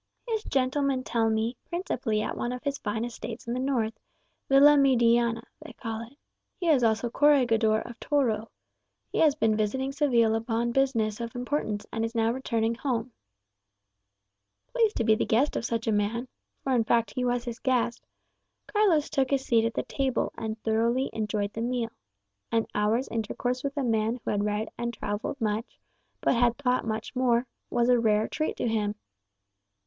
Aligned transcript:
"His 0.27 0.43
gentlemen 0.45 1.03
tell 1.03 1.29
me, 1.29 1.57
principally 1.69 2.23
at 2.23 2.35
one 2.35 2.51
of 2.51 2.63
his 2.63 2.79
fine 2.79 3.05
estates 3.05 3.45
in 3.47 3.53
the 3.53 3.59
north, 3.59 3.93
Villamediana 4.49 5.43
they 5.63 5.73
call 5.73 6.01
it. 6.01 6.17
He 6.59 6.67
is 6.69 6.83
also 6.83 7.11
corregidor[#] 7.11 7.87
of 7.87 7.99
Toro. 7.99 8.49
He 9.11 9.19
has 9.19 9.35
been 9.35 9.55
visiting 9.55 9.91
Seville 9.91 10.33
upon 10.33 10.71
business 10.71 11.21
of 11.21 11.35
importance, 11.35 11.85
and 11.93 12.03
is 12.03 12.15
now 12.15 12.31
returning 12.31 12.73
home." 12.73 13.11
[#] 13.91 14.73
Mayor 14.73 14.73
Pleased 14.73 14.97
to 14.97 15.03
be 15.03 15.13
the 15.13 15.23
guest 15.23 15.55
of 15.55 15.65
such 15.65 15.85
a 15.85 15.91
man 15.91 16.27
(for 16.63 16.73
in 16.73 16.83
fact 16.83 17.13
he 17.15 17.23
was 17.23 17.43
his 17.43 17.59
guest), 17.59 18.03
Carlos 18.65 19.07
took 19.07 19.29
his 19.29 19.45
seat 19.45 19.65
at 19.65 19.75
the 19.75 19.83
table, 19.83 20.31
and 20.35 20.59
thoroughly 20.63 21.11
enjoyed 21.13 21.53
the 21.53 21.61
meal. 21.61 21.91
An 22.51 22.65
hour's 22.73 23.07
intercourse 23.09 23.63
with 23.63 23.77
a 23.77 23.83
man 23.83 24.19
who 24.25 24.31
had 24.31 24.45
read 24.45 24.67
and 24.79 24.95
travelled 24.95 25.39
much, 25.39 25.77
but 26.21 26.33
had 26.33 26.57
thought 26.57 26.87
much 26.87 27.15
more, 27.15 27.45
was 27.69 27.87
a 27.87 27.99
rare 27.99 28.27
treat 28.27 28.57
to 28.57 28.67
him. 28.67 28.95